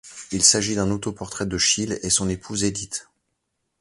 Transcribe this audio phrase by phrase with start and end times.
[0.31, 3.07] Il s'agit d'un autoportrait de Schiele et son épouse Edith.